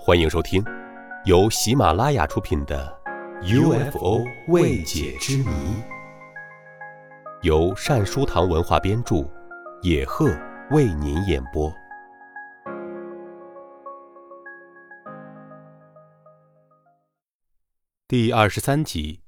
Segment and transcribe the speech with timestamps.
[0.00, 0.64] 欢迎收听
[1.24, 2.96] 由喜马拉雅出品的
[3.90, 5.44] 《UFO 未解之谜》，
[7.42, 9.28] 由善书堂文化编著，
[9.82, 10.30] 野鹤
[10.70, 11.70] 为您演播。
[18.06, 19.20] 第二十三集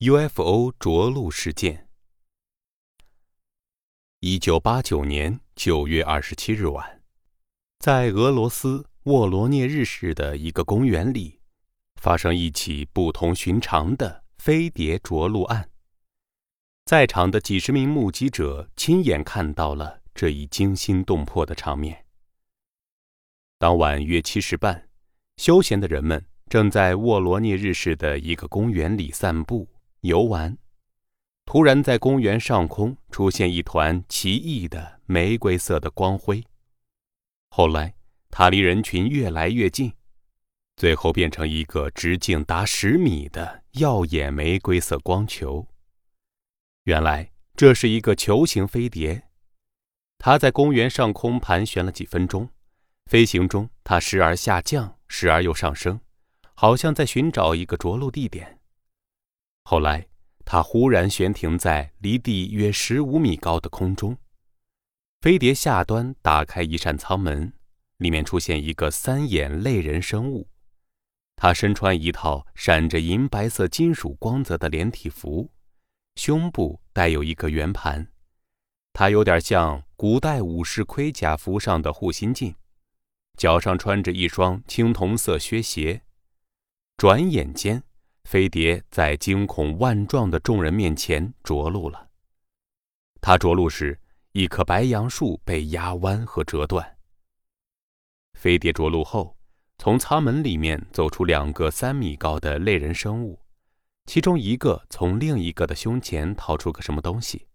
[0.00, 1.86] ：UFO 着陆事件。
[4.18, 7.00] 一九八九年九月二十七日晚，
[7.78, 8.89] 在俄罗斯。
[9.10, 11.40] 沃罗涅日市的一个公园里，
[11.96, 15.68] 发生一起不同寻常的飞碟着陆案。
[16.84, 22.04] 在场的几十名目击者亲眼看到了这一惊心动魄的场面。
[23.58, 24.88] 当晚约七时半，
[25.38, 29.68] 休闲的人们正在沃罗涅日市的一个公园里散步
[30.02, 30.56] 游玩，
[31.46, 36.44] 突然在公园上空出现一团奇异的玫瑰色的光辉。
[37.48, 37.92] 后来。
[38.30, 39.92] 它离人群越来越近，
[40.76, 45.66] 最后变成一个直径达十米的耀眼玫瑰色光球。
[46.84, 49.28] 原来这是一个球形飞碟，
[50.16, 52.48] 它在公园上空盘旋了几分钟。
[53.06, 56.00] 飞行中，它时而下降，时而又上升，
[56.54, 58.60] 好像在寻找一个着陆地点。
[59.64, 60.06] 后来，
[60.44, 64.16] 它忽然悬停在离地约十五米高的空中。
[65.20, 67.52] 飞碟下端打开一扇舱门。
[68.00, 70.48] 里面出现一个三眼类人生物，
[71.36, 75.50] 他身穿一套闪着银白色金属光泽的连体服，
[76.16, 78.08] 胸部带有一个圆盘，
[78.94, 82.54] 他有点像古代武士盔甲服上的护心镜，
[83.36, 86.00] 脚上穿着一双青铜色靴鞋。
[86.96, 87.82] 转眼间，
[88.24, 92.08] 飞碟在惊恐万状的众人面前着陆了。
[93.20, 94.00] 他着陆时，
[94.32, 96.96] 一棵白杨树被压弯和折断。
[98.40, 99.36] 飞碟着陆后，
[99.76, 103.38] 从舱门里面走出两个三米高的类人生物，
[104.06, 107.46] 其中一个从另一个的胸前掏出个什么东西。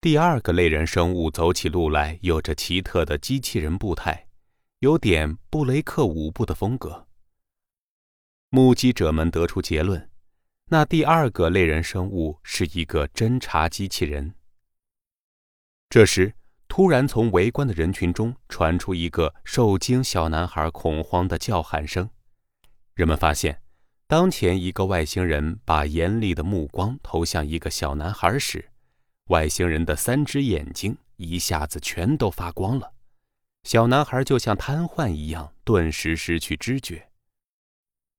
[0.00, 4.26] 第二个类人生物走起路来有着奇特的机器人步态，
[4.80, 7.06] 有点布雷克舞步的风格。
[8.50, 10.10] 目击者们得出结论：
[10.64, 14.34] 那第二个类人生物是一个侦察机器人。
[15.88, 16.34] 这时。
[16.76, 22.10] 突然，从围观的人群中传出一个受惊小男孩恐慌的叫喊声。
[22.92, 23.62] 人们发现，
[24.06, 28.68] 当前一个外星人把严厉的目光投向一个小男孩时，
[29.28, 32.92] 外星人的三只眼睛一下子全都发光了。
[33.62, 37.08] 小男孩就像瘫痪一样，顿时失去知觉。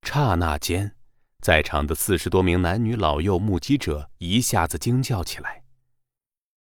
[0.02, 0.96] 刹那间，
[1.38, 5.62] 在场的四十多名男女老幼目击者一下子惊叫起来。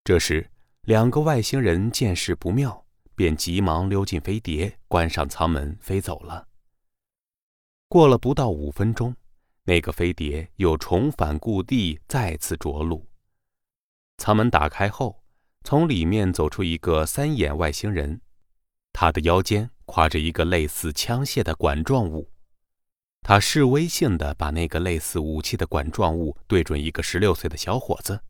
[0.05, 0.50] 这时，
[0.88, 6.49] 两个外星人见势不妙，便急忙溜进飞碟，关上舱门，飞走了。
[7.91, 9.15] 过了不到五分钟，
[9.65, 13.06] 那个飞碟又重返故地，再次着陆。
[14.16, 15.22] 舱门打开后，
[15.62, 18.22] 从里面走出一个三眼外星人，
[18.94, 22.31] 他的腰间挎着一个类似枪械的管状物，
[23.20, 28.22] 他示威性的把那个类似武器的管状物对准一个十六岁的小伙子。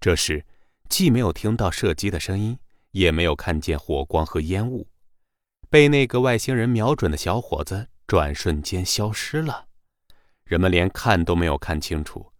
[0.00, 0.44] 这时。
[0.88, 2.58] 既没有听到射击的声音，
[2.92, 4.88] 也没有看见火光和烟雾，
[5.68, 9.66] 被那个外星人瞄准的小伙子转瞬间消失了。
[10.44, 12.32] 人们连看都没有看清楚，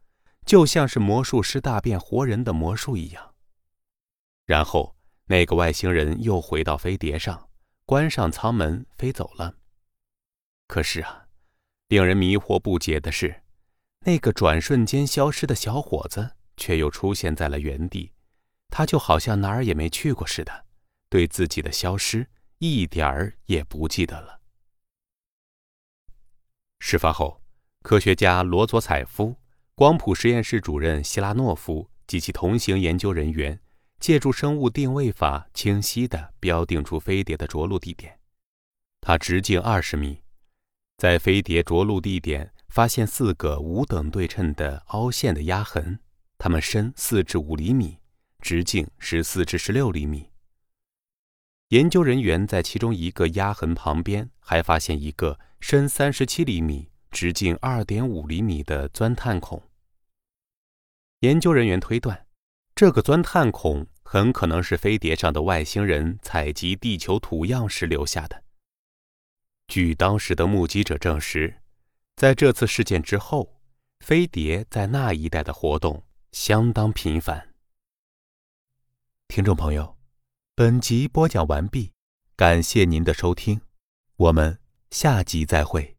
[0.47, 3.35] 就像是魔术师大变活人的魔术一样。
[4.47, 7.51] 然后那个外星人又回到飞碟上，
[7.85, 9.55] 关上舱门飞走了。
[10.67, 11.27] 可是啊，
[11.89, 13.43] 令人迷惑不解的是，
[14.01, 18.13] 那个转瞬间消失的小伙子却又出现在了原地。
[18.69, 20.67] 他就好像哪儿也没去过似的，
[21.09, 24.41] 对自己的消失一点儿也不记得了。
[26.79, 27.43] 事发后，
[27.83, 29.37] 科学家罗佐采夫、
[29.75, 33.61] 光谱实验室主任希拉诺夫及其同行研究人员，
[33.99, 38.21] 借助生物定位法，清晰地标定出飞碟的着陆地点。
[39.01, 40.23] 它直径二十米，
[40.99, 45.99] 在飞碟着陆地点发现四个五等对称的凹陷的压痕，
[46.37, 47.99] 它们深四至五厘米。
[48.41, 50.31] 直径十四至十六厘米。
[51.69, 59.63] 研究人员在其中一个压痕旁边还发现一个深三十七厘米、直径二点五厘米的钻探孔。
[61.21, 62.27] 研究人员推断，
[62.75, 68.45] 这个钻探孔很可能是飞碟上的外星人采集地球土样时留下的。
[69.67, 71.61] 据当时的目击者证实，
[72.17, 73.61] 在这次事件之后，
[74.01, 76.03] 飞碟在那一带的活动
[76.33, 77.48] 相当频繁。
[79.39, 79.97] 听众朋友，
[80.57, 81.93] 本集播讲完毕，
[82.35, 83.61] 感谢您的收听，
[84.17, 84.59] 我们
[84.91, 85.98] 下集再会。